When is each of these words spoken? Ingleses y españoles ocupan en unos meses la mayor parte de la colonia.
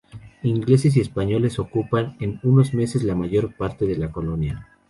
Ingleses 0.41 0.97
y 0.97 0.99
españoles 0.99 1.59
ocupan 1.59 2.17
en 2.19 2.39
unos 2.41 2.73
meses 2.73 3.03
la 3.03 3.13
mayor 3.13 3.53
parte 3.55 3.85
de 3.85 3.97
la 3.99 4.11
colonia. 4.11 4.67